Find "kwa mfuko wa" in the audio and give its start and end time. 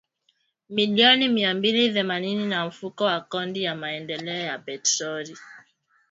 2.49-3.21